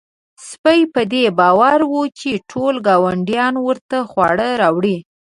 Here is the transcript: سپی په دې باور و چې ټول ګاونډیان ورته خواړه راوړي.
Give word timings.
سپی 0.47 0.81
په 0.93 1.01
دې 1.11 1.25
باور 1.39 1.79
و 1.93 1.97
چې 2.19 2.31
ټول 2.51 2.75
ګاونډیان 2.87 3.53
ورته 3.67 3.97
خواړه 4.09 4.47
راوړي. 4.61 4.97